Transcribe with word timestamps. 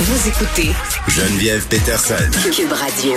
Vous 0.00 0.28
écoutez 0.28 0.70
Geneviève 1.08 1.66
Peterson. 1.66 2.14
Cube 2.54 2.70
Radio. 2.70 3.14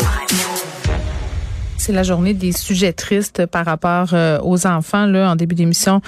C'est 1.78 1.92
la 1.92 2.02
journée 2.02 2.34
des 2.34 2.54
sujets 2.54 2.92
tristes 2.92 3.46
par 3.46 3.68
rapport 3.68 4.10
euh, 4.14 4.40
aux 4.42 4.66
enfants. 4.66 5.06
Là, 5.06 5.30
en 5.30 5.36
début 5.36 5.54
d'émission, 5.54 6.02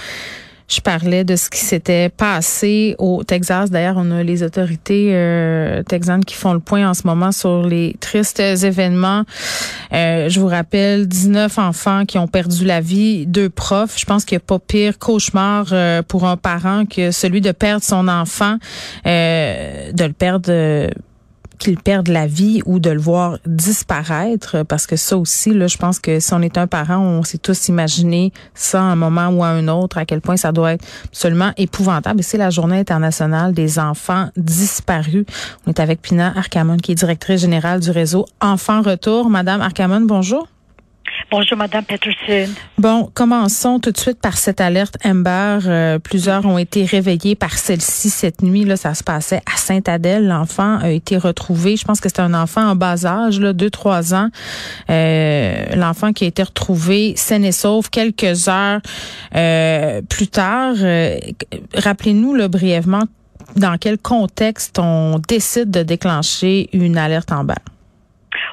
je 0.73 0.81
parlais 0.81 1.23
de 1.23 1.35
ce 1.35 1.49
qui 1.49 1.59
s'était 1.59 2.09
passé 2.09 2.95
au 2.97 3.23
Texas. 3.23 3.69
D'ailleurs, 3.69 3.95
on 3.97 4.11
a 4.11 4.23
les 4.23 4.43
autorités 4.43 5.11
euh, 5.13 5.83
texanes 5.83 6.25
qui 6.25 6.35
font 6.35 6.53
le 6.53 6.59
point 6.59 6.89
en 6.89 6.93
ce 6.93 7.05
moment 7.05 7.31
sur 7.31 7.63
les 7.63 7.95
tristes 7.99 8.39
événements. 8.39 9.23
Euh, 9.93 10.29
je 10.29 10.39
vous 10.39 10.47
rappelle, 10.47 11.07
19 11.07 11.57
enfants 11.59 12.05
qui 12.05 12.17
ont 12.17 12.27
perdu 12.27 12.65
la 12.65 12.81
vie, 12.81 13.25
deux 13.25 13.49
profs. 13.49 13.99
Je 13.99 14.05
pense 14.05 14.25
qu'il 14.25 14.35
n'y 14.35 14.41
a 14.41 14.45
pas 14.45 14.59
pire 14.59 14.97
cauchemar 14.97 15.67
euh, 15.71 16.01
pour 16.01 16.25
un 16.25 16.37
parent 16.37 16.85
que 16.85 17.11
celui 17.11 17.41
de 17.41 17.51
perdre 17.51 17.83
son 17.83 18.07
enfant, 18.07 18.57
euh, 19.05 19.91
de 19.91 20.05
le 20.05 20.13
perdre 20.13 20.51
qu'il 21.59 21.77
perde 21.77 22.07
la 22.07 22.27
vie 22.27 22.61
ou 22.65 22.79
de 22.79 22.89
le 22.89 22.99
voir 22.99 23.37
disparaître 23.45 24.63
parce 24.63 24.87
que 24.87 24.95
ça 24.95 25.17
aussi 25.17 25.53
là 25.53 25.67
je 25.67 25.77
pense 25.77 25.99
que 25.99 26.19
si 26.19 26.33
on 26.33 26.41
est 26.41 26.57
un 26.57 26.67
parent 26.67 26.99
on 26.99 27.23
s'est 27.23 27.37
tous 27.37 27.67
imaginé 27.69 28.31
ça 28.53 28.81
à 28.81 28.85
un 28.85 28.95
moment 28.95 29.27
ou 29.29 29.43
à 29.43 29.47
un 29.47 29.67
autre 29.67 29.97
à 29.97 30.05
quel 30.05 30.21
point 30.21 30.37
ça 30.37 30.51
doit 30.51 30.73
être 30.73 30.85
absolument 31.05 31.51
épouvantable. 31.57 32.19
Et 32.19 32.23
c'est 32.23 32.37
la 32.37 32.49
journée 32.49 32.79
internationale 32.79 33.53
des 33.53 33.79
enfants 33.79 34.29
disparus. 34.37 35.25
On 35.65 35.71
est 35.71 35.79
avec 35.79 36.01
Pina 36.01 36.33
Arcamon 36.35 36.77
qui 36.77 36.91
est 36.91 36.95
directrice 36.95 37.41
générale 37.41 37.79
du 37.79 37.91
réseau 37.91 38.25
Enfants 38.41 38.81
Retour. 38.81 39.29
Madame 39.29 39.61
Arcamon 39.61 40.01
bonjour 40.01 40.52
Bonjour, 41.35 41.57
Madame 41.57 41.83
Peterson. 41.83 42.53
Bon, 42.77 43.09
commençons 43.11 43.79
tout 43.79 43.89
de 43.89 43.97
suite 43.97 44.19
par 44.21 44.37
cette 44.37 44.61
alerte 44.61 44.97
Amber. 45.03 45.57
Euh, 45.65 45.97
plusieurs 45.97 46.45
ont 46.45 46.59
été 46.59 46.85
réveillés 46.85 47.33
par 47.33 47.57
celle-ci 47.57 48.11
cette 48.11 48.43
nuit. 48.43 48.65
Là, 48.65 48.77
ça 48.77 48.93
se 48.93 49.03
passait 49.03 49.41
à 49.51 49.57
Sainte-Adèle. 49.57 50.27
L'enfant 50.27 50.77
a 50.77 50.91
été 50.91 51.17
retrouvé. 51.17 51.75
Je 51.75 51.85
pense 51.85 52.01
que 52.01 52.07
c'est 52.07 52.19
un 52.19 52.35
enfant 52.35 52.61
en 52.69 52.75
bas 52.75 53.03
âge, 53.07 53.39
là, 53.39 53.51
2-3 53.51 54.13
ans. 54.13 54.29
Euh, 54.91 55.75
L'enfant 55.75 56.13
qui 56.13 56.25
a 56.25 56.27
été 56.27 56.43
retrouvé 56.43 57.15
sain 57.17 57.41
et 57.41 57.51
sauf 57.51 57.89
quelques 57.89 58.47
heures 58.47 58.81
euh, 59.35 60.03
plus 60.07 60.27
tard. 60.27 60.75
Euh, 60.81 61.17
rappelez-nous 61.73 62.35
là, 62.35 62.47
brièvement 62.47 63.05
dans 63.55 63.79
quel 63.79 63.97
contexte 63.97 64.77
on 64.77 65.19
décide 65.27 65.71
de 65.71 65.81
déclencher 65.81 66.69
une 66.73 66.95
alerte 66.95 67.31
Amber? 67.31 67.55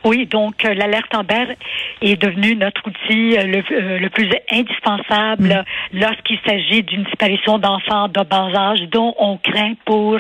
Oui, 0.05 0.27
donc 0.27 0.65
euh, 0.65 0.73
l'alerte 0.73 1.15
Amber 1.15 1.57
est 2.01 2.17
devenue 2.17 2.57
notre 2.57 2.81
outil 2.87 3.37
euh, 3.37 3.45
le, 3.45 3.63
euh, 3.71 3.99
le, 3.99 4.09
plus 4.09 4.31
indispensable 4.51 5.65
mm. 5.93 5.99
lorsqu'il 6.01 6.39
s'agit 6.47 6.83
d'une 6.83 7.03
disparition 7.05 7.59
d'enfants 7.59 8.09
de 8.09 8.23
bas 8.23 8.49
âge 8.55 8.81
dont 8.91 9.15
on 9.19 9.37
craint 9.37 9.75
pour 9.85 10.19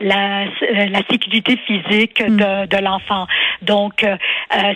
la, 0.00 0.44
la 0.70 0.98
sécurité 1.10 1.56
physique 1.66 2.22
mm. 2.22 2.36
de, 2.36 2.66
de 2.66 2.84
l'enfant. 2.84 3.26
Donc, 3.62 4.04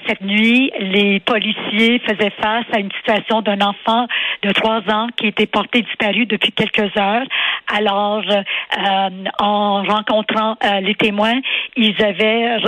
cette 0.06 0.20
nuit, 0.22 0.72
les 0.80 1.20
policiers 1.20 2.00
faisaient 2.00 2.32
face 2.40 2.64
à 2.72 2.80
une 2.80 2.90
situation 2.92 3.42
d'un 3.42 3.60
enfant 3.60 4.06
de 4.42 4.50
trois 4.52 4.80
ans 4.90 5.08
qui 5.16 5.28
était 5.28 5.46
porté 5.46 5.82
disparu 5.82 6.26
depuis 6.26 6.52
quelques 6.52 6.96
heures. 6.96 7.26
Alors, 7.72 8.24
en 9.38 9.82
rencontrant 9.84 10.56
les 10.82 10.94
témoins, 10.94 11.40
ils 11.76 12.02
avaient 12.02 12.58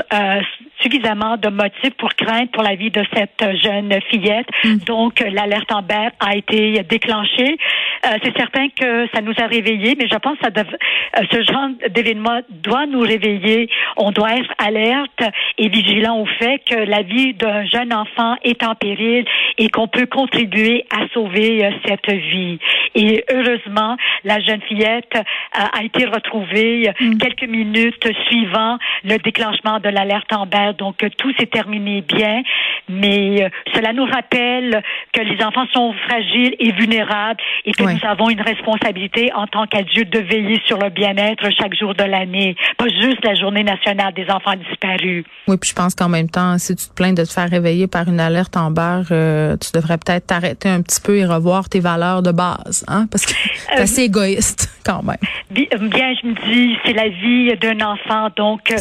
suffisamment 0.83 1.37
de 1.37 1.49
motifs 1.49 1.95
pour 1.99 2.11
craindre 2.15 2.51
pour 2.53 2.63
la 2.63 2.75
vie 2.75 2.91
de 2.91 3.03
cette 3.15 3.45
jeune 3.63 3.93
fillette. 4.11 4.47
Mm. 4.65 4.77
Donc, 4.87 5.21
l'alerte 5.21 5.71
Amber 5.73 6.09
a 6.21 6.37
été 6.37 6.83
déclenchée. 6.89 7.57
Euh, 8.05 8.19
c'est 8.25 8.37
certain 8.37 8.69
que 8.69 9.07
ça 9.15 9.21
nous 9.21 9.35
a 9.39 9.47
réveillés, 9.47 9.95
mais 9.97 10.09
je 10.09 10.17
pense 10.17 10.37
que 10.39 10.45
ça 10.45 10.51
euh, 10.61 11.23
ce 11.31 11.43
genre 11.43 11.69
d'événement 11.91 12.41
doit 12.51 12.87
nous 12.87 13.01
réveiller. 13.01 13.69
On 13.97 14.11
doit 14.11 14.35
être 14.35 14.53
alerte 14.59 15.23
et 15.59 15.69
vigilant 15.69 16.19
au 16.19 16.27
fait 16.27 16.61
que 16.69 16.75
la 16.75 17.03
vie 17.03 17.35
d'un 17.35 17.65
jeune 17.67 17.93
enfant 17.93 18.35
est 18.43 18.65
en 18.65 18.75
péril 18.75 19.25
et 19.57 19.69
qu'on 19.69 19.87
peut 19.87 20.07
contribuer 20.07 20.85
à 20.91 21.07
sauver 21.15 21.65
euh, 21.65 21.71
cette 21.87 22.11
vie. 22.11 22.59
Et 22.97 23.25
heureusement, 23.33 23.97
la 24.25 24.41
jeune 24.41 24.63
fillette 24.63 25.15
a 25.53 25.83
été 25.83 26.05
retrouvée 26.05 26.91
mm. 27.01 27.19
quelques 27.19 27.49
minutes 27.49 28.09
suivant 28.27 28.79
le 29.05 29.17
déclenchement 29.19 29.79
de 29.79 29.89
l'alerte 29.89 30.33
Amber. 30.33 30.73
Donc, 30.77 31.05
tout 31.17 31.33
s'est 31.39 31.47
terminé 31.47 32.03
bien, 32.03 32.43
mais 32.89 33.51
cela 33.75 33.93
nous 33.93 34.05
rappelle 34.05 34.83
que 35.13 35.23
les 35.23 35.43
enfants 35.43 35.67
sont 35.73 35.95
fragiles 36.07 36.55
et 36.59 36.73
vulnérables 36.73 37.41
et 37.65 37.73
que 37.73 37.92
nous 37.93 38.09
avons 38.09 38.31
une 38.31 38.41
responsabilité 38.41 39.31
en 39.35 39.47
tant 39.47 39.67
qu'adultes 39.67 40.13
de 40.13 40.21
veiller 40.21 40.61
sur 40.67 40.79
le 40.79 40.91
bien-être 40.91 41.49
chaque 41.59 41.75
jour 41.75 41.95
de 41.95 42.05
l'année, 42.05 42.57
pas 42.77 42.89
juste 42.89 43.25
la 43.25 43.35
journée 43.35 43.65
nationale 43.65 44.13
des 44.15 44.29
enfants 44.31 44.55
disparus. 44.55 45.25
Oui, 45.49 45.57
puis 45.57 45.71
je 45.71 45.75
pense 45.75 45.95
qu'en 45.95 46.09
même 46.09 46.29
temps, 46.29 46.59
si 46.59 46.75
tu 46.77 46.89
te 46.89 46.95
plains 46.95 47.13
de 47.13 47.25
te 47.25 47.33
faire 47.33 47.49
réveiller 47.49 47.87
par 47.87 48.09
une 48.09 48.21
alerte 48.21 48.57
en 48.57 48.71
barre, 48.71 49.07
euh, 49.11 49.57
tu 49.57 49.73
devrais 49.73 49.99
peut-être 49.99 50.27
t'arrêter 50.27 50.69
un 50.69 50.83
petit 50.83 51.01
peu 51.01 51.17
et 51.17 51.27
revoir 51.27 51.69
tes 51.69 51.81
valeurs 51.81 52.23
de 52.23 52.33
base, 52.33 52.85
hein, 52.89 53.07
parce 53.11 53.27
que 53.27 53.33
c'est 53.33 53.79
euh, 53.79 53.83
assez 53.83 54.03
égoïste 54.03 54.71
quand 54.87 55.03
même. 55.03 55.17
Bien, 55.51 55.67
je 55.75 56.27
me 56.27 56.53
dis, 56.53 56.77
c'est 56.85 56.93
la 56.93 57.09
vie 57.09 57.57
d'un 57.57 57.85
enfant, 57.85 58.29
donc 58.37 58.71
euh, 58.71 58.77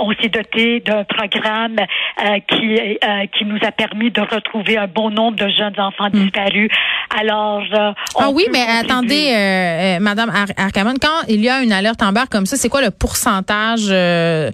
on 0.00 0.12
s'est 0.14 0.28
doté 0.28 0.80
d'un 0.80 1.04
programme 1.04 1.76
qui 2.48 2.76
qui 3.36 3.44
nous 3.44 3.58
a 3.62 3.72
permis 3.72 4.10
de 4.10 4.20
retrouver 4.20 4.78
un 4.78 4.86
bon 4.86 5.10
nombre 5.10 5.36
de 5.36 5.48
jeunes 5.48 5.78
enfants 5.78 6.08
hmm. 6.08 6.24
disparus. 6.24 6.70
Alors, 7.18 7.62
ah 8.18 8.30
oui, 8.32 8.45
mais 8.52 8.62
attendez, 8.62 9.32
euh, 9.32 9.96
euh, 9.96 10.00
Madame 10.00 10.32
Arcamon, 10.56 10.94
quand 11.00 11.26
il 11.28 11.42
y 11.42 11.48
a 11.48 11.62
une 11.62 11.72
alerte 11.72 12.02
en 12.02 12.12
barre 12.12 12.28
comme 12.28 12.46
ça, 12.46 12.56
c'est 12.56 12.68
quoi 12.68 12.82
le 12.82 12.90
pourcentage 12.90 13.88
euh, 13.90 14.50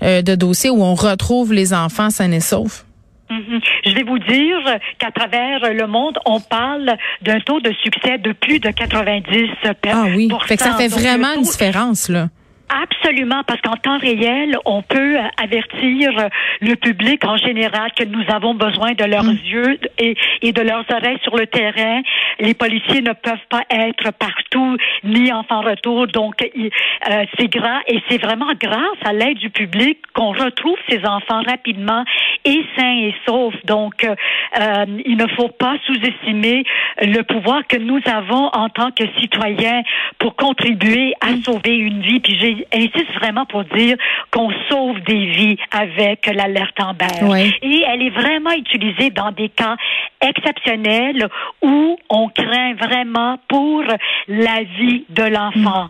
de 0.00 0.34
dossiers 0.34 0.70
où 0.70 0.82
on 0.82 0.94
retrouve 0.94 1.52
les 1.52 1.72
enfants 1.72 2.10
sains 2.10 2.32
et 2.32 2.40
saufs? 2.40 2.84
Mm-hmm. 3.30 3.60
Je 3.86 3.94
vais 3.94 4.02
vous 4.02 4.18
dire 4.18 4.78
qu'à 4.98 5.10
travers 5.10 5.72
le 5.72 5.86
monde, 5.86 6.18
on 6.26 6.40
parle 6.40 6.92
d'un 7.22 7.40
taux 7.40 7.60
de 7.60 7.72
succès 7.82 8.18
de 8.18 8.32
plus 8.32 8.60
de 8.60 8.68
90% 8.68 9.74
Ah 9.90 10.04
oui, 10.14 10.28
fait 10.46 10.56
que 10.56 10.62
ça 10.62 10.74
fait 10.74 10.88
vraiment 10.88 11.34
une 11.34 11.42
différence, 11.42 12.08
là. 12.08 12.28
Absolument, 12.68 13.42
parce 13.46 13.60
qu'en 13.60 13.76
temps 13.76 13.98
réel, 13.98 14.56
on 14.64 14.82
peut 14.82 15.16
avertir 15.42 16.10
le 16.60 16.74
public 16.74 17.24
en 17.24 17.36
général 17.36 17.92
que 17.96 18.04
nous 18.04 18.24
avons 18.28 18.54
besoin 18.54 18.92
de 18.92 19.04
leurs 19.04 19.24
mm. 19.24 19.38
yeux 19.44 19.78
et, 19.98 20.16
et, 20.42 20.52
de 20.52 20.62
leurs 20.62 20.84
oreilles 20.90 21.18
sur 21.22 21.36
le 21.36 21.46
terrain. 21.46 22.02
Les 22.40 22.54
policiers 22.54 23.02
ne 23.02 23.12
peuvent 23.12 23.46
pas 23.50 23.62
être 23.70 24.12
partout, 24.12 24.76
ni 25.04 25.30
en 25.32 25.44
retour, 25.60 26.06
donc 26.06 26.42
euh, 26.42 27.24
c'est 27.38 27.48
grave 27.48 27.82
et 27.86 28.02
c'est 28.08 28.20
vraiment 28.20 28.52
grâce 28.60 28.98
à 29.04 29.12
l'aide 29.12 29.38
du 29.38 29.50
public 29.50 29.98
qu'on 30.12 30.32
retrouve 30.32 30.76
ces 30.88 31.04
enfants 31.04 31.42
rapidement 31.42 32.04
et 32.44 32.64
sains 32.76 32.96
et 32.96 33.14
saufs. 33.26 33.54
Donc, 33.64 34.04
euh, 34.04 34.14
euh 34.60 34.84
il 35.06 35.16
ne 35.16 35.26
faut 35.28 35.48
pas 35.48 35.76
sous-estimer 35.86 36.64
le 37.00 37.22
pouvoir 37.22 37.66
que 37.66 37.76
nous 37.76 38.00
avons 38.06 38.48
en 38.52 38.68
tant 38.68 38.90
que 38.90 39.04
citoyens 39.20 39.82
pour 40.18 40.36
contribuer 40.36 41.14
à 41.20 41.32
mm. 41.32 41.42
sauver 41.42 41.76
une 41.76 42.00
vie. 42.02 42.20
Puis 42.20 42.38
j'ai 42.38 42.66
insiste 42.72 43.12
vraiment 43.14 43.46
pour 43.46 43.64
dire 43.64 43.96
qu'on 44.30 44.50
sauve 44.68 45.00
des 45.02 45.26
vies 45.26 45.56
avec 45.70 46.26
l'alerte 46.26 46.78
Amber. 46.80 47.06
Et 47.62 47.84
elle 47.88 48.02
est 48.02 48.10
vraiment 48.10 48.52
utilisée 48.52 49.10
dans 49.10 49.32
des 49.32 49.48
cas 49.48 49.76
exceptionnels 50.20 51.28
où 51.62 51.96
on 52.10 52.28
craint 52.28 52.74
vraiment 52.74 53.38
pour 53.48 53.82
la 54.28 54.62
vie 54.78 55.04
de 55.10 55.22
l'enfant 55.24 55.88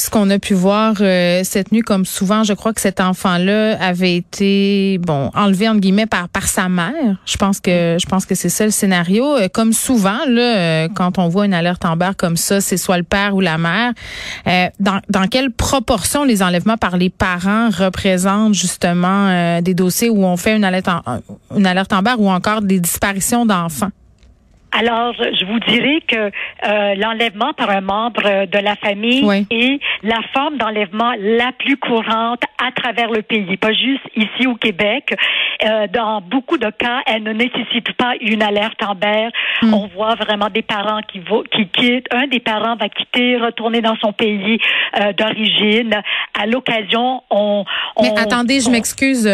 ce 0.00 0.08
qu'on 0.08 0.30
a 0.30 0.38
pu 0.38 0.54
voir 0.54 0.94
euh, 1.00 1.42
cette 1.44 1.72
nuit, 1.72 1.82
comme 1.82 2.06
souvent, 2.06 2.42
je 2.42 2.54
crois 2.54 2.72
que 2.72 2.80
cet 2.80 3.00
enfant-là 3.00 3.76
avait 3.80 4.16
été 4.16 4.98
bon 4.98 5.30
enlevé 5.34 5.68
entre 5.68 5.80
guillemets 5.80 6.06
par 6.06 6.28
par 6.28 6.48
sa 6.48 6.68
mère. 6.68 7.16
Je 7.26 7.36
pense 7.36 7.60
que 7.60 7.98
je 8.00 8.06
pense 8.06 8.24
que 8.24 8.34
c'est 8.34 8.48
ça 8.48 8.64
le 8.64 8.70
scénario. 8.70 9.36
Euh, 9.36 9.48
comme 9.48 9.72
souvent 9.72 10.18
là, 10.26 10.56
euh, 10.56 10.88
quand 10.94 11.18
on 11.18 11.28
voit 11.28 11.44
une 11.44 11.54
alerte 11.54 11.84
en 11.84 11.96
barre 11.96 12.16
comme 12.16 12.36
ça, 12.36 12.60
c'est 12.60 12.78
soit 12.78 12.96
le 12.96 13.04
père 13.04 13.34
ou 13.34 13.40
la 13.40 13.58
mère. 13.58 13.92
dans 14.80 15.00
dans 15.08 15.26
quelle 15.26 15.50
proportion 15.50 16.24
les 16.24 16.42
enlèvements 16.42 16.78
par 16.78 16.96
les 16.96 17.10
parents 17.10 17.68
représentent 17.70 18.54
justement 18.54 19.60
des 19.60 19.74
dossiers 19.74 20.08
où 20.08 20.24
on 20.24 20.36
fait 20.36 20.56
une 20.56 20.64
alerte 20.64 20.88
en, 20.88 21.02
une 21.56 21.66
alerte 21.66 21.92
en 21.92 22.02
barre 22.02 22.20
ou 22.20 22.30
encore 22.30 22.62
des 22.62 22.80
disparitions 22.80 23.44
d'enfants? 23.44 23.90
Alors, 24.72 25.14
je 25.14 25.44
vous 25.44 25.58
dirais 25.60 26.00
que 26.06 26.16
euh, 26.16 26.94
l'enlèvement 26.94 27.52
par 27.54 27.70
un 27.70 27.80
membre 27.80 28.46
de 28.46 28.58
la 28.58 28.76
famille 28.76 29.26
est 29.50 29.80
la 30.02 30.20
forme 30.32 30.58
d'enlèvement 30.58 31.12
la 31.18 31.50
plus 31.58 31.76
courante 31.76 32.42
à 32.64 32.70
travers 32.72 33.10
le 33.10 33.22
pays, 33.22 33.56
pas 33.56 33.72
juste 33.72 34.04
ici 34.14 34.46
au 34.46 34.54
Québec. 34.54 35.14
Euh, 35.64 35.86
dans 35.88 36.20
beaucoup 36.20 36.56
de 36.56 36.70
cas, 36.70 37.00
elle 37.06 37.22
ne 37.24 37.32
nécessite 37.32 37.92
pas 37.96 38.14
une 38.20 38.42
alerte 38.42 38.82
en 38.82 38.94
berre. 38.94 39.30
Hmm. 39.62 39.74
On 39.74 39.86
voit 39.88 40.14
vraiment 40.14 40.48
des 40.48 40.62
parents 40.62 41.00
qui, 41.02 41.20
qui 41.52 41.68
quittent. 41.68 42.06
Un 42.12 42.28
des 42.28 42.40
parents 42.40 42.76
va 42.76 42.88
quitter, 42.88 43.36
retourner 43.38 43.80
dans 43.80 43.96
son 43.96 44.12
pays 44.12 44.58
euh, 45.00 45.12
d'origine. 45.12 46.00
À 46.40 46.46
l'occasion, 46.46 47.22
on, 47.30 47.64
on, 47.96 48.02
Mais 48.02 48.18
attendez, 48.18 48.60
je 48.60 48.70
m'excuse. 48.70 49.28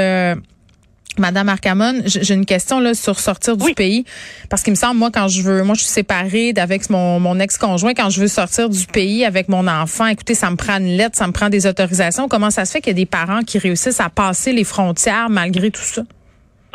Madame 1.19 1.49
Arcamon, 1.49 2.03
j'ai 2.05 2.35
une 2.35 2.47
question 2.47 2.81
là 2.81 2.95
sur 2.95 3.19
sortir 3.19 3.57
du 3.57 3.75
pays 3.75 4.05
parce 4.51 4.63
qu'il 4.63 4.73
me 4.73 4.77
semble 4.77 4.99
moi 4.99 5.11
quand 5.13 5.29
je 5.29 5.43
veux, 5.43 5.63
moi 5.63 5.75
je 5.75 5.81
suis 5.81 5.91
séparée 5.91 6.53
d'avec 6.53 6.89
mon, 6.91 7.21
mon 7.21 7.39
ex-conjoint 7.39 7.95
quand 7.95 8.11
je 8.11 8.21
veux 8.21 8.29
sortir 8.29 8.69
du 8.69 8.87
pays 8.87 9.25
avec 9.25 9.49
mon 9.49 9.67
enfant, 9.67 10.07
écoutez, 10.07 10.35
ça 10.35 10.51
me 10.51 10.57
prend 10.57 10.79
une 10.79 10.97
lettre, 10.97 11.17
ça 11.17 11.27
me 11.27 11.33
prend 11.33 11.49
des 11.49 11.67
autorisations. 11.67 12.29
Comment 12.29 12.51
ça 12.51 12.65
se 12.65 12.73
fait 12.73 12.81
qu'il 12.81 12.91
y 12.91 12.97
a 12.97 13.03
des 13.03 13.07
parents 13.07 13.43
qui 13.43 13.59
réussissent 13.59 14.01
à 14.01 14.11
passer 14.11 14.53
les 14.53 14.65
frontières 14.65 15.29
malgré 15.31 15.71
tout 15.71 15.83
ça? 15.83 16.03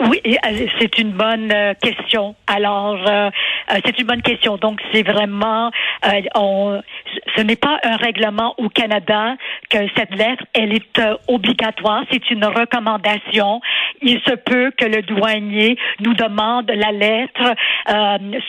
Oui, 0.08 0.20
euh, 0.26 0.68
c'est 0.80 0.98
une 0.98 1.12
bonne 1.12 1.52
euh, 1.52 1.74
question. 1.80 2.36
Alors, 2.48 2.98
euh, 3.08 3.30
c'est 3.86 4.00
une 4.00 4.08
bonne 4.08 4.22
question. 4.24 4.58
Donc, 4.58 4.80
c'est 4.92 5.04
vraiment, 5.04 5.70
on, 6.34 6.82
ce 7.36 7.42
n'est 7.42 7.56
pas 7.56 7.80
un 7.84 7.98
règlement 7.98 8.56
au 8.58 8.70
Canada 8.70 9.36
que 9.70 9.78
cette 9.96 10.16
lettre, 10.16 10.44
elle 10.54 10.74
est 10.74 11.02
obligatoire. 11.28 12.04
C'est 12.12 12.32
une 12.32 12.46
recommandation. 12.46 13.62
Il 14.02 14.20
se 14.22 14.36
peut 14.36 14.72
que 14.78 14.86
le 14.86 15.02
douanier 15.04 15.78
nous 16.00 16.14
demande 16.14 16.72
la 16.72 16.92
lettre, 16.92 17.56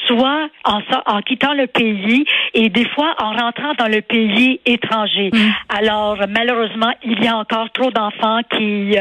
soit 0.07 0.49
en, 0.65 0.81
en, 1.07 1.21
quittant 1.23 1.55
le 1.55 1.67
pays 1.67 2.25
et 2.55 2.69
des 2.69 2.87
fois 2.89 3.15
en 3.19 3.33
rentrant 3.33 3.75
dans 3.79 3.89
le 3.89 4.01
pays 4.01 4.61
étranger. 4.67 5.31
Mm. 5.33 5.39
Alors, 5.79 6.19
malheureusement, 6.29 6.93
il 7.05 7.23
y 7.23 7.29
a 7.29 7.37
encore 7.37 7.71
trop 7.71 7.91
d'enfants 7.91 8.41
qui 8.51 8.97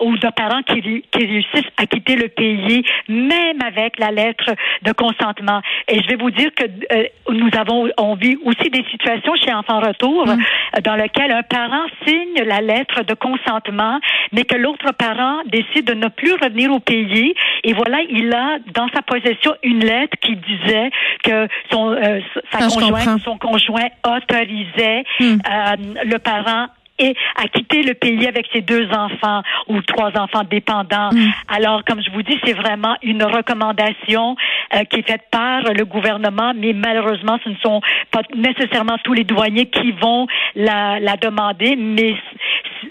ou 0.00 0.16
de 0.16 0.30
parents 0.30 0.62
qui, 0.62 1.02
qui 1.10 1.46
à 1.76 1.86
quitter 1.86 2.16
le 2.16 2.28
pays, 2.28 2.84
même 3.08 3.60
avec 3.62 3.98
la 3.98 4.10
lettre 4.10 4.54
de 4.82 4.92
consentement. 4.92 5.60
Et 5.88 6.02
je 6.02 6.08
vais 6.08 6.16
vous 6.16 6.30
dire 6.30 6.50
que 6.54 6.64
euh, 6.64 7.04
nous 7.30 7.50
avons, 7.58 7.88
on 7.98 8.14
vit 8.14 8.36
aussi 8.44 8.70
des 8.70 8.84
situations 8.90 9.34
chez 9.36 9.52
Enfants 9.52 9.80
Retour 9.80 10.26
mm. 10.26 10.80
dans 10.82 10.96
lesquelles 10.96 11.32
un 11.32 11.42
parent 11.42 11.86
signe 12.06 12.42
la 12.44 12.60
lettre 12.60 13.02
de 13.04 13.14
consentement, 13.14 14.00
mais 14.32 14.44
que 14.44 14.56
l'autre 14.56 14.92
parent 14.92 15.42
décide 15.46 15.86
de 15.86 15.94
ne 15.94 16.08
plus 16.08 16.32
revenir 16.32 16.72
au 16.72 16.80
pays. 16.80 17.34
Et 17.62 17.72
voilà, 17.72 17.98
il 18.08 18.32
a 18.32 18.58
dans 18.74 18.88
sa 18.94 19.02
possession 19.02 19.54
une 19.62 19.80
lettre 19.80 20.16
qui 20.20 20.36
disait 20.36 20.90
que 21.22 21.48
son, 21.70 21.90
euh, 21.90 22.20
sa 22.52 22.68
conjointe, 22.68 23.20
son 23.22 23.38
conjoint 23.38 23.88
autorisait 24.06 25.04
mm. 25.20 25.24
euh, 25.24 25.76
le 26.04 26.18
parent 26.18 26.68
et 26.98 27.14
à 27.36 27.48
quitter 27.48 27.82
le 27.82 27.94
pays 27.94 28.26
avec 28.26 28.46
ses 28.52 28.60
deux 28.60 28.88
enfants 28.90 29.42
ou 29.68 29.80
trois 29.82 30.12
enfants 30.16 30.44
dépendants. 30.48 31.10
Mm. 31.12 31.32
Alors, 31.48 31.84
comme 31.84 32.00
je 32.02 32.10
vous 32.10 32.22
dis, 32.22 32.38
c'est 32.44 32.52
vraiment 32.52 32.96
une 33.02 33.24
recommandation 33.24 34.36
euh, 34.74 34.84
qui 34.84 35.00
est 35.00 35.08
faite 35.08 35.24
par 35.30 35.62
le 35.62 35.84
gouvernement, 35.84 36.52
mais 36.54 36.72
malheureusement, 36.72 37.38
ce 37.42 37.48
ne 37.48 37.56
sont 37.56 37.80
pas 38.10 38.22
nécessairement 38.36 38.98
tous 39.02 39.12
les 39.12 39.24
douaniers 39.24 39.66
qui 39.66 39.92
vont 39.92 40.26
la, 40.54 41.00
la 41.00 41.16
demander, 41.16 41.76
mais 41.76 42.14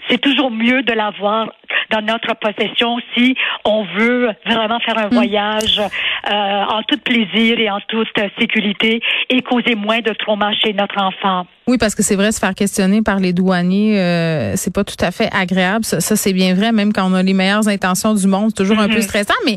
c'est 0.08 0.20
toujours 0.20 0.50
mieux 0.50 0.82
de 0.82 0.92
l'avoir 0.92 1.52
dans 1.90 2.02
notre 2.02 2.34
possession 2.34 2.98
si 3.14 3.36
on 3.64 3.84
veut 3.84 4.30
vraiment 4.46 4.80
faire 4.80 4.98
un 4.98 5.06
mm. 5.06 5.14
voyage 5.14 5.80
euh, 5.80 6.30
en 6.32 6.82
tout 6.82 6.98
plaisir 6.98 7.58
et 7.58 7.70
en 7.70 7.80
toute 7.88 8.08
sécurité 8.38 9.00
et 9.30 9.42
causer 9.42 9.74
moins 9.74 10.00
de 10.00 10.12
trauma 10.12 10.52
chez 10.54 10.72
notre 10.72 11.00
enfant. 11.00 11.46
Oui, 11.66 11.78
parce 11.78 11.94
que 11.94 12.02
c'est 12.02 12.14
vrai, 12.14 12.30
se 12.30 12.38
faire 12.38 12.54
questionner 12.54 13.00
par 13.00 13.20
les 13.20 13.32
douaniers, 13.32 13.98
euh, 13.98 14.54
c'est 14.54 14.72
pas 14.72 14.84
tout 14.84 14.96
à 15.00 15.10
fait 15.10 15.30
agréable. 15.32 15.84
Ça, 15.84 16.00
c'est 16.00 16.34
bien 16.34 16.54
vrai, 16.54 16.72
même 16.72 16.92
quand 16.92 17.10
on 17.10 17.14
a 17.14 17.22
les 17.22 17.32
meilleures 17.32 17.68
intentions 17.68 18.12
du 18.12 18.26
monde, 18.26 18.50
c'est 18.50 18.62
toujours 18.62 18.78
un 18.78 18.88
peu 18.88 18.98
mm-hmm. 18.98 19.02
stressant. 19.02 19.34
Mais 19.46 19.56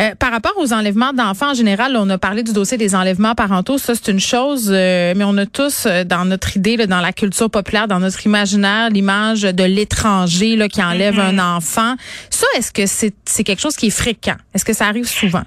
euh, 0.00 0.14
par 0.18 0.30
rapport 0.30 0.54
aux 0.56 0.72
enlèvements 0.72 1.12
d'enfants 1.12 1.50
en 1.50 1.54
général, 1.54 1.94
on 1.96 2.08
a 2.08 2.16
parlé 2.16 2.42
du 2.42 2.54
dossier 2.54 2.78
des 2.78 2.94
enlèvements 2.94 3.34
parentaux. 3.34 3.76
Ça, 3.76 3.94
c'est 3.94 4.10
une 4.10 4.20
chose, 4.20 4.70
euh, 4.72 5.12
mais 5.14 5.24
on 5.24 5.36
a 5.36 5.44
tous 5.44 5.86
dans 6.06 6.24
notre 6.24 6.56
idée, 6.56 6.78
dans 6.86 7.00
la 7.00 7.12
culture 7.12 7.50
populaire, 7.50 7.86
dans 7.86 8.00
notre 8.00 8.24
imaginaire, 8.24 8.88
l'image 8.88 9.42
de 9.42 9.64
l'étranger 9.64 10.56
qui 10.72 10.82
enlève 10.82 11.16
mm-hmm. 11.16 11.38
un 11.38 11.56
enfant. 11.56 11.96
Ça, 12.30 12.46
est-ce 12.56 12.72
que 12.72 12.86
c'est 12.86 13.44
quelque 13.44 13.60
chose 13.60 13.76
qui 13.76 13.88
est 13.88 13.90
fréquent? 13.90 14.36
Est-ce 14.54 14.64
que 14.64 14.72
ça 14.72 14.86
arrive 14.86 15.06
souvent? 15.06 15.42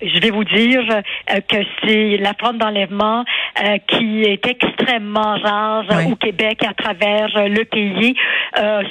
Je 0.00 0.20
vais 0.20 0.30
vous 0.30 0.44
dire 0.44 0.82
euh, 0.90 1.40
que 1.48 1.56
c'est 1.82 2.18
la 2.18 2.32
forme 2.38 2.58
d'enlèvement 2.58 3.24
euh, 3.62 3.78
qui 3.86 4.22
est 4.22 4.46
extrêmement 4.46 5.38
rare 5.38 5.84
au 6.10 6.16
Québec 6.16 6.62
à 6.64 6.74
travers 6.74 7.28
le 7.48 7.64
pays. 7.64 8.14
Euh, 8.58 8.82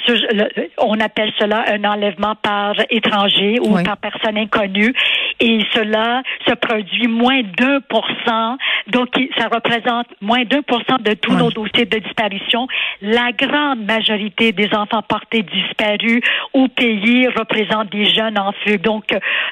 on 0.79 0.99
appelle 0.99 1.31
cela 1.39 1.65
un 1.67 1.83
enlèvement 1.83 2.35
par 2.35 2.73
étranger 2.89 3.59
ou 3.61 3.81
par 3.83 3.97
personne 3.97 4.37
inconnue. 4.37 4.93
Et 5.39 5.59
cela 5.73 6.23
se 6.47 6.53
produit 6.53 7.07
moins 7.07 7.41
d'un 7.57 7.81
pour 7.81 8.07
cent. 8.25 8.57
Donc, 8.87 9.09
ça 9.37 9.47
représente 9.47 10.07
moins 10.21 10.43
d'un 10.45 10.61
pour 10.61 10.81
cent 10.89 10.97
de 10.99 11.13
tous 11.13 11.35
nos 11.35 11.51
dossiers 11.51 11.85
de 11.85 11.99
disparition. 11.99 12.67
La 13.01 13.31
grande 13.31 13.85
majorité 13.85 14.51
des 14.51 14.73
enfants 14.73 15.01
portés 15.01 15.43
disparus 15.43 16.21
au 16.53 16.67
pays 16.67 17.27
représentent 17.27 17.91
des 17.91 18.05
jeunes 18.05 18.39
en 18.39 18.53
feu. 18.65 18.77
Donc, 18.77 19.05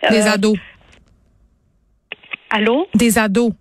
des 0.09 0.27
ados. 0.27 0.57
Allô? 2.53 2.87
Des 2.93 3.17
ados. 3.17 3.51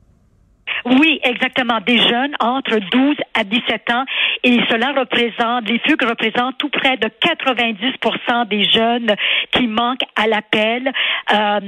Oui, 0.84 1.20
exactement. 1.22 1.78
Des 1.86 1.98
jeunes 1.98 2.34
entre 2.40 2.78
12 2.90 3.16
à 3.34 3.44
17 3.44 3.90
ans. 3.90 4.04
Et 4.44 4.58
cela 4.68 4.92
représente, 4.92 5.68
les 5.68 5.78
fugues 5.78 6.02
représentent 6.02 6.58
tout 6.58 6.68
près 6.68 6.96
de 6.96 7.08
90% 7.08 8.48
des 8.48 8.64
jeunes 8.64 9.14
qui 9.52 9.66
manquent 9.66 10.04
à 10.16 10.26
l'appel. 10.26 10.92
Euh, 11.32 11.60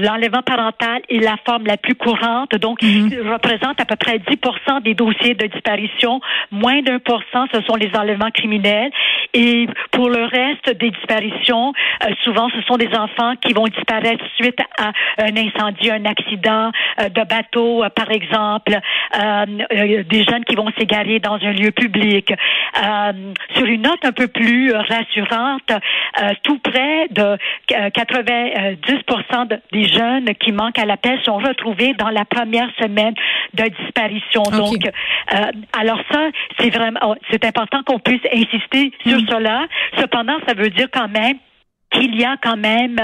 L'enlèvement 0.00 0.42
parental 0.42 1.02
est 1.08 1.20
la 1.20 1.36
forme 1.46 1.66
la 1.66 1.76
plus 1.76 1.94
courante. 1.94 2.54
Donc, 2.56 2.82
mm 2.82 3.08
représente 3.30 3.80
à 3.80 3.84
peu 3.84 3.96
près 3.96 4.18
10% 4.18 4.82
des 4.82 4.94
dossiers 4.94 5.34
de 5.34 5.46
disparition. 5.46 6.20
Moins 6.50 6.82
d'un 6.82 6.98
pour 6.98 7.22
cent, 7.32 7.46
ce 7.52 7.60
sont 7.62 7.76
les 7.76 7.90
enlèvements 7.94 8.30
criminels. 8.30 8.90
Et 9.34 9.66
pour 9.92 10.08
le 10.08 10.24
reste 10.24 10.78
des 10.78 10.90
disparitions, 10.90 11.72
euh, 12.04 12.10
souvent, 12.22 12.48
ce 12.50 12.62
sont 12.62 12.76
des 12.76 12.90
enfants 12.96 13.34
qui 13.36 13.52
vont 13.52 13.66
disparaître 13.66 14.24
suite 14.36 14.58
à 14.78 14.92
un 15.18 15.36
incendie, 15.36 15.90
un 15.90 16.04
accident 16.04 16.70
euh, 17.00 17.08
de 17.08 17.24
bateau, 17.24 17.84
euh, 17.84 17.88
par 17.90 18.10
exemple 18.10 18.78
des 20.10 20.24
jeunes 20.24 20.44
qui 20.44 20.54
vont 20.54 20.70
s'égarer 20.78 21.18
dans 21.18 21.34
un 21.34 21.52
lieu 21.52 21.70
public. 21.70 22.32
Euh, 22.32 23.12
sur 23.56 23.64
une 23.66 23.82
note 23.82 24.04
un 24.04 24.12
peu 24.12 24.28
plus 24.28 24.72
rassurante, 24.72 25.70
tout 26.42 26.58
près 26.58 27.08
de 27.10 27.36
90 27.68 29.56
des 29.72 29.88
jeunes 29.88 30.34
qui 30.34 30.52
manquent 30.52 30.78
à 30.78 30.84
l'appel 30.84 31.18
sont 31.24 31.38
retrouvés 31.38 31.94
dans 31.94 32.08
la 32.08 32.24
première 32.24 32.68
semaine 32.80 33.14
de 33.54 33.64
disparition. 33.82 34.42
Donc, 34.42 34.88
alors 35.78 36.00
ça, 36.10 36.28
c'est 36.58 36.70
vraiment, 36.70 37.00
oh, 37.02 37.14
c'est 37.30 37.44
important 37.44 37.82
qu'on 37.84 37.98
puisse 37.98 38.22
insister 38.32 38.92
sur. 39.04 39.19
Cela. 39.28 39.66
Cependant, 39.98 40.38
ça 40.46 40.54
veut 40.54 40.70
dire 40.70 40.88
quand 40.92 41.08
même 41.08 41.36
qu'il 41.90 42.18
y 42.18 42.24
a 42.24 42.36
quand 42.42 42.56
même 42.56 42.98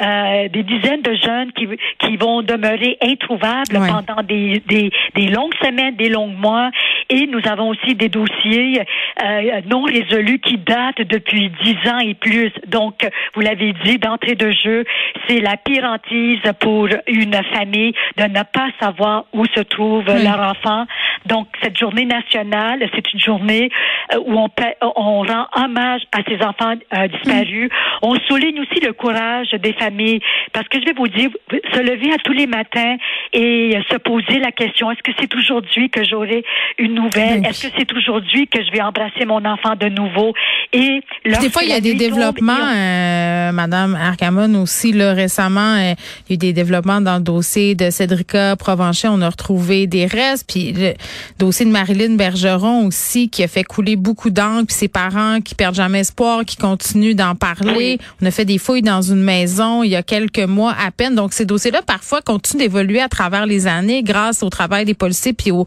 euh, 0.00 0.48
des 0.48 0.62
dizaines 0.62 1.02
de 1.02 1.14
jeunes 1.14 1.52
qui, 1.52 1.66
qui 1.98 2.16
vont 2.16 2.42
demeurer 2.42 2.96
introuvables 3.02 3.80
pendant 3.88 4.22
des, 4.22 4.62
des, 4.66 4.90
des, 5.14 5.26
longues 5.28 5.54
semaines, 5.62 5.96
des 5.96 6.08
longs 6.08 6.28
mois. 6.28 6.70
Et 7.10 7.26
nous 7.26 7.40
avons 7.50 7.70
aussi 7.70 7.94
des 7.94 8.08
dossiers 8.08 8.82
euh, 9.24 9.60
non 9.66 9.82
résolus 9.82 10.38
qui 10.38 10.58
datent 10.58 11.02
depuis 11.02 11.50
dix 11.62 11.76
ans 11.90 11.98
et 11.98 12.14
plus. 12.14 12.52
Donc, 12.68 13.08
vous 13.34 13.40
l'avez 13.40 13.72
dit, 13.84 13.98
d'entrée 13.98 14.34
de 14.34 14.50
jeu, 14.50 14.84
c'est 15.26 15.40
la 15.40 15.56
pire 15.56 15.84
hantise 15.84 16.40
pour 16.60 16.88
une 17.08 17.40
famille 17.52 17.92
de 18.18 18.24
ne 18.24 18.42
pas 18.42 18.68
savoir 18.78 19.24
où 19.32 19.46
se 19.46 19.60
trouve 19.60 20.04
leur 20.06 20.40
enfant. 20.40 20.86
Donc, 21.26 21.48
cette 21.62 21.76
journée 21.76 22.04
nationale, 22.04 22.88
c'est 22.94 23.12
une 23.12 23.20
journée 23.20 23.70
euh, 24.14 24.18
où 24.26 24.38
on, 24.38 24.48
on 24.96 25.22
rend 25.22 25.46
hommage 25.54 26.02
à 26.12 26.20
ces 26.28 26.42
enfants 26.44 26.74
euh, 26.94 27.08
disparus. 27.08 27.70
On 28.02 28.14
souligne 28.28 28.60
aussi 28.60 28.80
le 28.80 28.92
courage 28.92 29.50
des 29.50 29.72
familles, 29.72 30.20
parce 30.52 30.68
que 30.68 30.80
je 30.80 30.84
vais 30.86 30.94
vous 30.96 31.08
dire, 31.08 31.30
se 31.74 31.80
lever 31.80 32.12
à 32.12 32.18
tous 32.18 32.32
les 32.32 32.46
matins 32.46 32.96
et 33.32 33.78
se 33.90 33.96
poser 33.96 34.38
la 34.38 34.52
question, 34.52 34.90
est-ce 34.90 35.02
que 35.02 35.12
c'est 35.18 35.34
aujourd'hui 35.34 35.90
que 35.90 36.04
j'aurai 36.04 36.44
une 36.78 36.94
nouvelle? 36.94 37.44
Est-ce 37.46 37.68
que 37.68 37.74
c'est 37.76 37.92
aujourd'hui 37.92 38.46
que 38.46 38.62
je 38.62 38.70
vais 38.70 38.80
embrasser 38.80 39.24
mon 39.26 39.44
enfant 39.44 39.74
de 39.76 39.88
nouveau? 39.88 40.34
Et 40.72 41.00
des 41.24 41.50
fois, 41.50 41.62
il 41.62 41.70
y 41.70 41.72
a 41.72 41.80
des 41.80 41.94
développements, 41.94 42.52
euh, 42.52 43.52
Madame 43.52 43.94
Arcamon 43.94 44.62
aussi, 44.62 44.92
là, 44.92 45.12
récemment, 45.12 45.74
euh, 45.74 45.94
il 46.28 46.30
y 46.30 46.32
a 46.32 46.34
eu 46.34 46.36
des 46.38 46.52
développements 46.52 47.00
dans 47.00 47.16
le 47.16 47.22
dossier 47.22 47.74
de 47.74 47.90
Cédrica 47.90 48.56
Provencher. 48.56 49.08
On 49.08 49.20
a 49.22 49.28
retrouvé 49.28 49.86
des 49.86 50.06
restes, 50.06 50.48
puis 50.50 50.72
le 50.72 50.94
dossier 51.38 51.66
de 51.66 51.70
Marilyn 51.70 52.16
Bergeron 52.16 52.86
aussi, 52.86 53.28
qui 53.28 53.42
a 53.42 53.48
fait 53.48 53.64
couler 53.64 53.96
beaucoup 53.96 54.30
d'encre, 54.30 54.66
puis 54.66 54.76
ses 54.76 54.88
parents 54.88 55.40
qui 55.40 55.54
perdent 55.54 55.74
jamais 55.74 56.00
espoir, 56.00 56.44
qui 56.44 56.56
continuent 56.56 57.14
d'en 57.14 57.34
parler. 57.34 57.98
On 58.22 58.26
a 58.26 58.30
fait 58.30 58.44
des 58.44 58.58
fouilles 58.58 58.82
dans 58.82 59.02
une 59.02 59.22
maison 59.22 59.82
il 59.82 59.90
y 59.90 59.96
a 59.96 60.02
quelques 60.02 60.38
mois 60.38 60.74
à 60.84 60.90
peine. 60.90 61.14
Donc, 61.14 61.32
ces 61.32 61.44
dossiers-là, 61.44 61.82
parfois, 61.82 62.22
continuent 62.22 62.60
d'évoluer 62.60 63.00
à 63.00 63.08
travers 63.08 63.46
les 63.46 63.66
années 63.66 64.02
grâce 64.02 64.42
au 64.42 64.50
travail 64.50 64.84
des 64.84 64.94
policiers 64.94 65.32
puis 65.32 65.50
aux, 65.50 65.66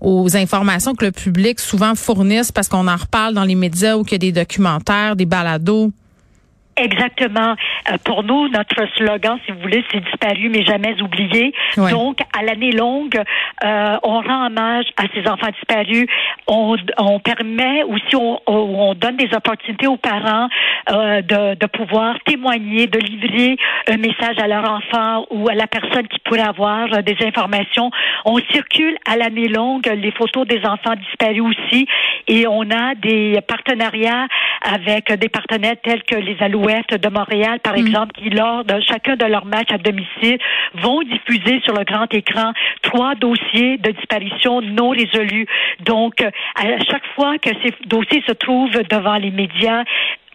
aux 0.00 0.36
informations 0.36 0.94
que 0.94 1.04
le 1.04 1.12
public 1.12 1.60
souvent 1.60 1.94
fournissent 1.94 2.52
parce 2.52 2.68
qu'on 2.68 2.88
en 2.88 2.96
reparle 2.96 3.34
dans 3.34 3.44
les 3.44 3.54
médias 3.54 3.96
ou 3.96 4.04
qu'il 4.04 4.12
y 4.12 4.14
a 4.16 4.18
des 4.18 4.32
documentaires, 4.32 5.16
des 5.16 5.26
balados. 5.26 5.92
Exactement. 6.76 7.54
Euh, 7.90 7.96
pour 8.04 8.22
nous, 8.22 8.48
notre 8.48 8.86
slogan, 8.96 9.38
si 9.44 9.52
vous 9.52 9.60
voulez, 9.60 9.84
c'est 9.90 10.00
disparu 10.00 10.48
mais 10.48 10.64
jamais 10.64 11.00
oublié. 11.02 11.52
Donc, 11.76 12.18
à 12.38 12.42
l'année 12.42 12.72
longue, 12.72 13.20
euh, 13.64 13.96
on 14.02 14.20
rend 14.20 14.46
hommage 14.46 14.86
à 14.96 15.04
ces 15.14 15.28
enfants 15.28 15.50
disparus. 15.52 16.06
On, 16.46 16.76
on 16.98 17.20
permet 17.20 17.82
aussi, 17.84 18.16
on, 18.16 18.40
on, 18.46 18.94
donne 18.94 19.16
des 19.16 19.34
opportunités 19.34 19.86
aux 19.86 19.96
parents 19.96 20.48
euh, 20.90 21.22
de, 21.22 21.54
de 21.54 21.66
pouvoir 21.66 22.16
témoigner, 22.24 22.86
de 22.86 22.98
livrer 22.98 23.56
un 23.88 23.96
message 23.96 24.38
à 24.38 24.48
leur 24.48 24.68
enfant 24.68 25.26
ou 25.30 25.48
à 25.48 25.54
la 25.54 25.66
personne 25.66 26.06
qui 26.08 26.18
pourrait 26.20 26.40
avoir 26.40 26.92
euh, 26.92 27.02
des 27.02 27.16
informations. 27.24 27.90
On 28.24 28.38
circule 28.50 28.96
à 29.06 29.16
l'année 29.16 29.48
longue 29.48 29.86
les 29.86 30.12
photos 30.12 30.46
des 30.46 30.60
enfants 30.64 30.94
disparus 30.96 31.42
aussi 31.42 31.86
et 32.28 32.46
on 32.46 32.62
a 32.70 32.94
des 32.94 33.38
partenariats 33.46 34.26
avec 34.62 35.12
des 35.12 35.28
partenaires 35.28 35.76
tels 35.82 36.02
que 36.04 36.16
les 36.16 36.36
Alouettes 36.62 36.94
de 36.94 37.08
Montréal, 37.08 37.60
par 37.60 37.74
mm. 37.74 37.86
exemple, 37.86 38.12
qui, 38.12 38.30
lors 38.30 38.64
de 38.64 38.80
chacun 38.80 39.16
de 39.16 39.24
leurs 39.24 39.44
matchs 39.44 39.72
à 39.72 39.78
domicile, 39.78 40.38
vont 40.74 41.02
diffuser 41.02 41.60
sur 41.64 41.74
le 41.74 41.84
grand 41.84 42.12
écran 42.14 42.52
trois 42.82 43.14
dossiers 43.14 43.78
de 43.78 43.90
disparition 43.90 44.60
non 44.60 44.90
résolus. 44.90 45.46
Donc, 45.80 46.22
à 46.22 46.84
chaque 46.84 47.06
fois 47.14 47.38
que 47.38 47.50
ces 47.64 47.74
dossiers 47.86 48.22
se 48.26 48.32
trouvent 48.32 48.82
devant 48.90 49.16
les 49.16 49.30
médias, 49.30 49.84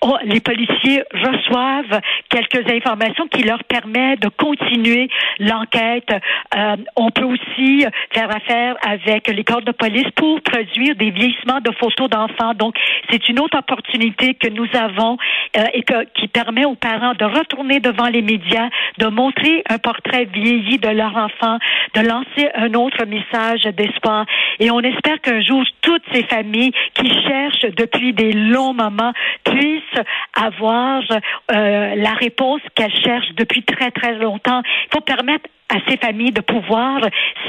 Oh, 0.01 0.15
les 0.23 0.39
policiers 0.39 1.03
reçoivent 1.11 2.01
quelques 2.29 2.69
informations 2.71 3.27
qui 3.27 3.41
leur 3.41 3.63
permettent 3.63 4.21
de 4.21 4.29
continuer 4.29 5.09
l'enquête. 5.39 6.09
Euh, 6.55 6.75
on 6.95 7.09
peut 7.09 7.23
aussi 7.23 7.83
faire 8.11 8.29
affaire 8.29 8.75
avec 8.85 9.27
les 9.27 9.43
corps 9.43 9.63
de 9.63 9.71
police 9.71 10.09
pour 10.15 10.39
produire 10.41 10.95
des 10.95 11.09
vieillissements 11.09 11.61
de 11.61 11.71
photos 11.79 12.09
d'enfants. 12.11 12.53
Donc, 12.53 12.75
c'est 13.09 13.27
une 13.27 13.39
autre 13.39 13.57
opportunité 13.57 14.35
que 14.35 14.49
nous 14.49 14.67
avons 14.73 15.17
euh, 15.57 15.63
et 15.73 15.81
que, 15.81 16.03
qui 16.13 16.27
permet 16.27 16.65
aux 16.65 16.75
parents 16.75 17.13
de 17.13 17.25
retourner 17.25 17.79
devant 17.79 18.07
les 18.07 18.21
médias, 18.21 18.69
de 18.99 19.07
montrer 19.07 19.63
un 19.67 19.79
portrait 19.79 20.25
vieilli 20.25 20.77
de 20.77 20.89
leur 20.89 21.15
enfant, 21.17 21.57
de 21.95 22.01
lancer 22.01 22.49
un 22.53 22.73
autre 22.75 23.03
message 23.05 23.63
d'espoir. 23.75 24.25
Et 24.59 24.71
on 24.71 24.79
espère 24.79 25.21
qu'un 25.21 25.41
jour, 25.41 25.63
toutes 25.81 26.03
ces 26.11 26.23
familles 26.23 26.71
qui 26.93 27.09
cherchent 27.23 27.73
depuis 27.75 28.13
des 28.13 28.33
longs 28.33 28.73
moments 28.73 29.13
puissent 29.43 30.05
avoir 30.33 31.01
euh, 31.11 31.95
la 31.95 32.13
réponse 32.13 32.61
qu'elles 32.75 32.95
cherchent 33.03 33.33
depuis 33.35 33.63
très, 33.63 33.91
très 33.91 34.15
longtemps. 34.15 34.61
Il 34.85 34.95
faut 34.95 35.01
permettre 35.01 35.49
à 35.69 35.77
ces 35.87 35.97
familles 35.97 36.31
de 36.31 36.41
pouvoir 36.41 37.01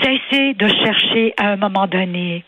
cesser 0.02 0.54
de 0.54 0.68
chercher 0.68 1.34
à 1.36 1.52
un 1.52 1.56
moment 1.56 1.86
donné. 1.86 2.44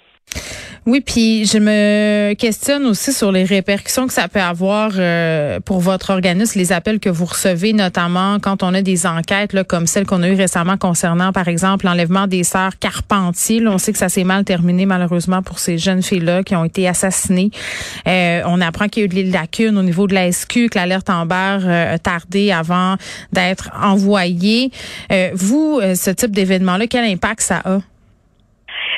Oui, 0.87 1.03
puis 1.03 1.45
je 1.45 1.59
me 1.59 2.33
questionne 2.35 2.87
aussi 2.87 3.13
sur 3.13 3.31
les 3.31 3.45
répercussions 3.45 4.07
que 4.07 4.15
ça 4.15 4.29
peut 4.29 4.41
avoir 4.41 4.93
euh, 4.97 5.61
pour 5.61 5.81
votre 5.81 6.09
organisme, 6.09 6.59
les 6.59 6.73
appels 6.73 7.01
que 7.01 7.11
vous 7.11 7.27
recevez, 7.27 7.75
notamment 7.75 8.39
quand 8.41 8.63
on 8.63 8.73
a 8.73 8.81
des 8.81 9.07
enquêtes 9.07 9.53
là, 9.53 9.63
comme 9.63 9.87
celle 9.87 10.07
qu'on 10.07 10.23
a 10.23 10.29
eue 10.29 10.35
récemment 10.35 10.79
concernant, 10.79 11.33
par 11.33 11.49
exemple, 11.49 11.85
l'enlèvement 11.85 12.27
des 12.27 12.45
sœurs 12.45 12.79
Carpentier. 12.79 13.67
on 13.69 13.77
sait 13.77 13.93
que 13.93 13.99
ça 13.99 14.09
s'est 14.09 14.25
mal 14.25 14.45
terminé 14.45 14.87
malheureusement 14.87 15.43
pour 15.43 15.59
ces 15.59 15.77
jeunes 15.77 16.03
filles-là 16.03 16.43
qui 16.45 16.57
ont 16.57 16.65
été 16.65 16.89
assassinées. 16.89 17.51
Euh, 18.09 18.41
on 18.47 18.63
apprend 18.63 18.89
qu'il 18.89 19.03
y 19.03 19.05
a 19.05 19.07
eu 19.07 19.09
des 19.09 19.31
lacunes 19.31 19.77
au 19.77 19.83
niveau 19.83 20.07
de 20.07 20.15
la 20.15 20.33
SQ, 20.33 20.71
que 20.71 20.79
l'alerte 20.79 21.11
en 21.11 21.27
barre 21.27 21.61
euh, 21.65 21.95
a 21.95 21.99
tardé 21.99 22.53
avant 22.53 22.97
d'être 23.33 23.71
envoyée. 23.81 24.71
vous, 25.35 25.81
ce 25.95 26.11
type 26.11 26.31
d'événement-là, 26.31 26.87
quel 26.87 27.05
impact 27.05 27.43
ça 27.43 27.61
a? 27.67 27.81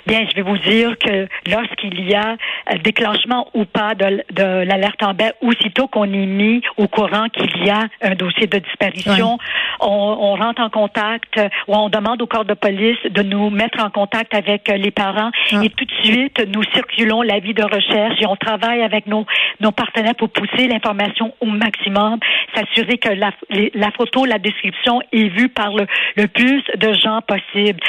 Bien, 0.07 0.27
je 0.29 0.35
vais 0.35 0.43
vous 0.43 0.59
dire 0.59 0.97
que 0.99 1.29
lorsqu'il 1.49 2.09
y 2.09 2.15
a 2.15 2.33
euh, 2.33 2.79
déclenchement 2.83 3.49
ou 3.55 3.65
pas 3.65 3.95
de, 3.95 4.23
de 4.33 4.65
l'alerte 4.65 5.03
en 5.03 5.15
baie, 5.15 5.33
aussitôt 5.41 5.87
qu'on 5.87 6.13
est 6.13 6.27
mis 6.27 6.63
au 6.77 6.89
courant 6.89 7.29
qu'il 7.29 7.65
y 7.65 7.71
a 7.71 7.87
un 8.03 8.15
dossier 8.15 8.47
de 8.47 8.59
disparition, 8.59 9.39
on, 9.81 9.87
on, 9.87 10.35
rentre 10.35 10.61
en 10.61 10.71
contact 10.71 11.41
ou 11.69 11.75
on 11.75 11.89
demande 11.89 12.21
au 12.21 12.27
corps 12.27 12.45
de 12.45 12.55
police 12.55 12.99
de 13.11 13.23
nous 13.23 13.51
mettre 13.51 13.83
en 13.83 13.91
contact 13.91 14.35
avec 14.35 14.69
euh, 14.69 14.77
les 14.77 14.91
parents. 14.91 15.31
Et 15.53 15.71
tout 15.71 15.85
de 15.85 16.05
suite 16.05 16.43
nous 16.53 16.63
circulons 16.75 17.23
l'avis 17.23 17.55
de 17.55 17.63
recherche 17.63 18.21
et 18.21 18.27
on 18.27 18.37
travaille 18.37 18.83
avec 18.83 19.07
nos, 19.07 19.25
nos 19.61 19.71
partenaires 19.71 20.15
pour 20.15 20.31
pousser 20.31 20.67
l'information 20.67 21.33
au 21.41 21.47
maximum, 21.47 22.19
s'assurer 22.55 22.99
que 22.99 23.11
la, 23.11 23.31
la 23.75 23.91
photo, 23.93 24.25
la 24.25 24.39
description 24.39 25.01
est 25.13 25.29
vue 25.29 25.49
par 25.49 25.73
le, 25.73 25.87
le 26.17 26.27
plus 26.27 26.63
de 26.77 26.93
gens 26.95 27.21
possible. 27.23 27.81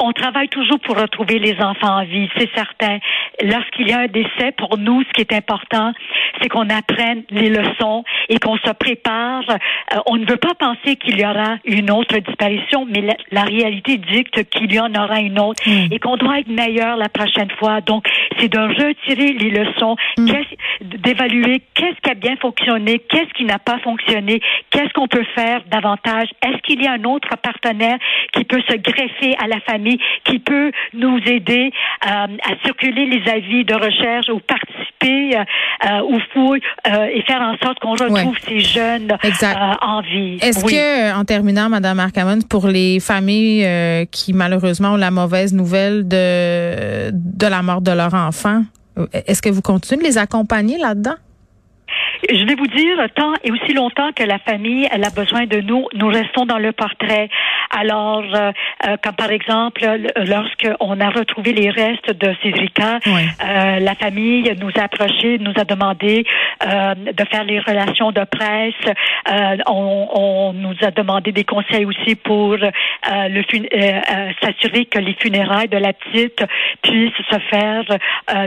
On 0.00 0.12
travaille 0.12 0.48
toujours 0.48 0.78
pour 0.80 0.96
retrouver 0.96 1.38
les 1.38 1.60
enfants 1.60 2.00
en 2.00 2.04
vie, 2.04 2.28
c'est 2.36 2.50
certain. 2.54 2.98
Lorsqu'il 3.42 3.88
y 3.88 3.92
a 3.92 4.00
un 4.00 4.06
décès, 4.06 4.52
pour 4.56 4.78
nous, 4.78 5.02
ce 5.02 5.12
qui 5.12 5.20
est 5.22 5.32
important, 5.32 5.92
c'est 6.40 6.48
qu'on 6.48 6.68
apprenne 6.68 7.22
les 7.30 7.48
leçons 7.48 8.04
et 8.28 8.38
qu'on 8.38 8.56
se 8.56 8.70
prépare. 8.72 9.44
Euh, 9.48 9.98
on 10.06 10.16
ne 10.16 10.26
veut 10.26 10.36
pas 10.36 10.54
penser 10.54 10.96
qu'il 10.96 11.18
y 11.18 11.24
aura 11.24 11.56
une 11.64 11.90
autre 11.90 12.18
disparition, 12.18 12.86
mais 12.86 13.16
la, 13.30 13.42
réalité 13.42 13.96
dicte 13.96 14.44
qu'il 14.50 14.72
y 14.72 14.78
en 14.78 14.94
aura 14.94 15.20
une 15.20 15.38
autre 15.40 15.62
hmm. 15.66 15.92
et 15.92 15.98
qu'on 15.98 16.16
doit 16.16 16.40
être 16.40 16.48
meilleur 16.48 16.96
la 16.96 17.08
prochaine 17.08 17.50
fois. 17.58 17.80
Donc, 17.80 18.06
c'est 18.38 18.48
de 18.48 18.58
retirer 18.58 19.32
les 19.32 19.50
leçons, 19.50 19.96
hmm. 20.18 20.28
d'évaluer 20.82 21.62
qu'est-ce 21.74 22.00
qui 22.02 22.10
a 22.10 22.14
bien 22.14 22.36
fonctionné, 22.36 22.98
qu'est-ce 22.98 23.32
qui 23.34 23.44
n'a 23.44 23.58
pas 23.58 23.78
fonctionné, 23.78 24.40
qu'est-ce 24.70 24.92
qu'on 24.92 25.08
peut 25.08 25.26
faire 25.34 25.62
davantage. 25.70 26.28
Est-ce 26.44 26.58
qu'il 26.62 26.82
y 26.82 26.86
a 26.86 26.92
un 26.92 27.04
autre 27.04 27.36
partenaire 27.36 27.98
qui 28.32 28.44
peut 28.44 28.60
se 28.68 28.76
greffer 28.76 29.36
à 29.42 29.46
la 29.46 29.60
famille, 29.60 29.98
qui 30.24 30.38
peut 30.38 30.70
nous 30.94 31.18
aider 31.26 31.70
euh, 32.06 32.08
à 32.08 32.64
circuler 32.64 33.06
les 33.06 33.30
avis 33.30 33.64
de 33.64 33.74
recherche 33.74 34.28
ou 34.28 34.40
participer 34.40 35.36
euh, 35.36 35.44
euh 35.86 36.00
aux 36.00 36.20
fouilles 36.32 36.60
euh, 36.86 37.06
et 37.12 37.22
faire 37.22 37.40
en 37.40 37.56
sorte 37.58 37.78
qu'on 37.80 37.92
retrouve 37.92 38.36
ces 38.46 38.60
jeunes 38.60 39.16
en 39.80 40.00
vie. 40.00 40.38
Est-ce 40.40 40.64
que, 40.64 41.18
en 41.18 41.24
terminant, 41.24 41.68
Madame 41.68 42.00
Arcamon, 42.00 42.40
pour 42.48 42.66
les 42.66 43.00
familles 43.00 43.66
qui 44.10 44.32
malheureusement 44.32 44.92
ont 44.92 44.96
la 44.96 45.10
mauvaise 45.10 45.52
nouvelle 45.52 46.06
de 46.06 47.10
de 47.12 47.46
la 47.46 47.62
mort 47.62 47.80
de 47.80 47.92
leur 47.92 48.14
enfant, 48.14 48.62
est-ce 49.12 49.42
que 49.42 49.48
vous 49.48 49.62
continuez 49.62 50.02
de 50.02 50.08
les 50.08 50.18
accompagner 50.18 50.78
là-dedans? 50.78 51.16
Je 52.28 52.44
vais 52.44 52.54
vous 52.54 52.66
dire, 52.66 53.06
tant 53.14 53.32
et 53.44 53.50
aussi 53.50 53.72
longtemps 53.72 54.10
que 54.14 54.24
la 54.24 54.38
famille 54.38 54.88
elle 54.90 55.04
a 55.04 55.10
besoin 55.10 55.46
de 55.46 55.60
nous, 55.60 55.86
nous 55.94 56.08
restons 56.08 56.46
dans 56.46 56.58
le 56.58 56.72
portrait. 56.72 57.28
Alors, 57.70 58.24
euh, 58.34 58.52
euh 58.86 58.96
comme 59.02 59.14
par 59.14 59.30
exemple, 59.30 59.80
lorsqu'on 60.16 61.00
a 61.00 61.10
retrouvé 61.10 61.52
les 61.52 61.70
restes 61.70 62.12
de 62.12 62.34
Cédrica, 62.42 62.98
euh, 63.06 63.78
la 63.80 63.94
famille 63.94 64.52
nous 64.60 64.70
a 64.76 64.84
approchés, 64.84 65.38
nous 65.38 65.52
a 65.56 65.64
demandé 65.64 66.24
euh, 66.64 66.94
de 66.94 67.24
faire 67.30 67.44
les 67.44 67.60
relations 67.60 68.12
de 68.12 68.24
presse. 68.24 68.74
Euh, 69.30 69.56
on, 69.66 70.08
on, 70.12 70.52
nous 70.52 70.74
a 70.82 70.90
demandé 70.90 71.32
des 71.32 71.44
conseils 71.44 71.84
aussi 71.84 72.14
pour 72.14 72.56
le 72.56 72.72
s'assurer 74.42 74.86
que 74.86 74.98
les 74.98 75.14
funérailles 75.14 75.68
de 75.68 75.76
la 75.76 75.92
petite 75.92 76.44
puissent 76.82 77.12
se 77.30 77.38
faire 77.50 77.84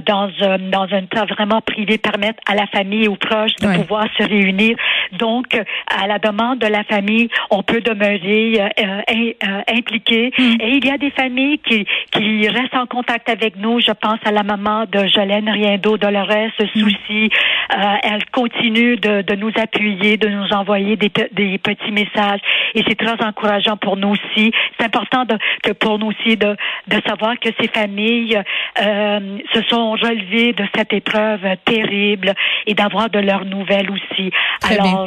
dans 0.05 0.29
un 0.41 0.57
dans 0.59 0.87
un 0.91 1.05
temps 1.05 1.25
vraiment 1.25 1.61
privé, 1.61 1.97
permettre 1.97 2.39
à 2.47 2.55
la 2.55 2.67
famille 2.67 3.05
et 3.05 3.07
aux 3.07 3.15
proches 3.15 3.55
de 3.61 3.67
pouvoir 3.75 4.05
se 4.17 4.23
réunir. 4.23 4.75
Donc, 5.13 5.59
à 5.87 6.07
la 6.07 6.19
demande 6.19 6.59
de 6.59 6.67
la 6.67 6.83
famille, 6.83 7.29
on 7.49 7.63
peut 7.63 7.81
demeurer 7.81 8.61
euh, 8.61 9.01
euh, 9.09 9.61
impliqué. 9.67 10.31
Mm. 10.37 10.55
Et 10.61 10.69
il 10.77 10.85
y 10.85 10.91
a 10.91 10.97
des 10.97 11.11
familles 11.11 11.59
qui, 11.59 11.85
qui 12.11 12.47
restent 12.47 12.75
en 12.75 12.85
contact 12.85 13.29
avec 13.29 13.57
nous. 13.57 13.79
Je 13.79 13.91
pense 13.91 14.19
à 14.25 14.31
la 14.31 14.43
maman 14.43 14.85
de 14.91 15.07
Jolène 15.07 15.49
Riendo 15.49 15.97
Dolores 15.97 16.51
mm. 16.59 16.79
Souci. 16.79 17.29
Euh, 17.77 17.95
elle 18.03 18.25
continue 18.31 18.97
de, 18.97 19.21
de, 19.21 19.35
nous 19.35 19.51
appuyer, 19.55 20.17
de 20.17 20.27
nous 20.27 20.51
envoyer 20.53 20.95
des, 20.95 21.11
des 21.31 21.57
petits 21.57 21.91
messages. 21.91 22.39
Et 22.75 22.83
c'est 22.87 22.97
très 22.97 23.23
encourageant 23.23 23.77
pour 23.77 23.97
nous 23.97 24.09
aussi. 24.09 24.51
C'est 24.77 24.85
important 24.85 25.25
de, 25.25 25.37
que 25.63 25.71
pour 25.71 25.99
nous 25.99 26.07
aussi 26.07 26.37
de, 26.37 26.55
de 26.87 27.01
savoir 27.07 27.39
que 27.39 27.49
ces 27.59 27.67
familles 27.67 28.41
euh, 28.81 29.37
se 29.53 29.61
sont 29.63 29.91
relevées 29.91 30.53
de 30.53 30.65
cette 30.75 30.93
épreuve 30.93 31.41
terrible 31.65 32.33
et 32.67 32.73
d'avoir 32.73 33.09
de 33.09 33.19
leurs 33.19 33.45
nouvelles 33.45 33.89
aussi. 33.91 34.31
Alors, 34.69 35.00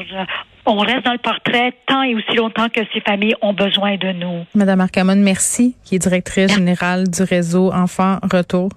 on 0.67 0.79
reste 0.79 1.05
dans 1.05 1.13
le 1.13 1.19
portrait 1.19 1.73
tant 1.87 2.03
et 2.03 2.15
aussi 2.15 2.35
longtemps 2.37 2.69
que 2.69 2.81
ces 2.93 3.01
familles 3.01 3.35
ont 3.43 3.53
besoin 3.53 3.97
de 3.97 4.13
nous. 4.13 4.45
Madame 4.55 4.81
Arcamon, 4.81 5.17
merci, 5.17 5.77
qui 5.85 5.97
est 5.97 5.99
directrice 5.99 6.55
générale 6.55 7.09
du 7.09 7.23
réseau 7.23 7.73
Enfants 7.73 8.19
Retour. 8.23 8.71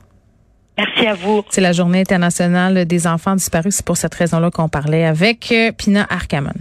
Merci 0.77 1.07
à 1.07 1.15
vous. 1.15 1.43
C'est 1.50 1.62
la 1.62 1.71
journée 1.71 2.01
internationale 2.01 2.86
des 2.86 3.07
enfants 3.07 3.36
disparus. 3.36 3.75
C'est 3.75 3.86
pour 3.86 3.97
cette 3.97 4.13
raison-là 4.13 4.51
qu'on 4.51 4.69
parlait 4.69 5.05
avec 5.05 5.51
euh, 5.51 5.71
Pina 5.71 6.05
Arcamon. 6.09 6.51